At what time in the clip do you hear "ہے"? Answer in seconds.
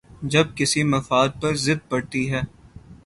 2.31-2.41